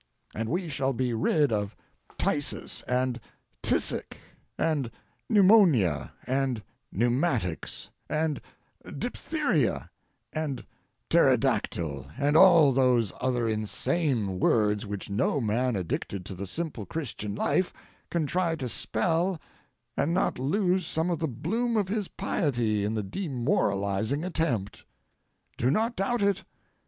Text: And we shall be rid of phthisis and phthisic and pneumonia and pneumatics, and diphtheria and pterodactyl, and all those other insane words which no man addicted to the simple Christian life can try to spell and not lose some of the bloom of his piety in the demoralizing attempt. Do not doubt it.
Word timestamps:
And 0.33 0.49
we 0.49 0.67
shall 0.67 0.93
be 0.93 1.13
rid 1.13 1.51
of 1.51 1.75
phthisis 2.17 2.81
and 2.87 3.19
phthisic 3.61 4.17
and 4.57 4.89
pneumonia 5.29 6.13
and 6.25 6.63
pneumatics, 6.91 7.91
and 8.09 8.41
diphtheria 8.97 9.91
and 10.33 10.65
pterodactyl, 11.11 12.07
and 12.17 12.35
all 12.35 12.73
those 12.73 13.13
other 13.21 13.47
insane 13.47 14.39
words 14.39 14.87
which 14.87 15.11
no 15.11 15.39
man 15.39 15.75
addicted 15.75 16.25
to 16.25 16.33
the 16.33 16.47
simple 16.47 16.87
Christian 16.87 17.35
life 17.35 17.71
can 18.09 18.25
try 18.25 18.55
to 18.55 18.67
spell 18.67 19.39
and 19.95 20.15
not 20.15 20.39
lose 20.39 20.87
some 20.87 21.11
of 21.11 21.19
the 21.19 21.27
bloom 21.27 21.77
of 21.77 21.89
his 21.89 22.07
piety 22.07 22.83
in 22.83 22.95
the 22.95 23.03
demoralizing 23.03 24.23
attempt. 24.23 24.83
Do 25.59 25.69
not 25.69 25.95
doubt 25.95 26.23
it. 26.23 26.43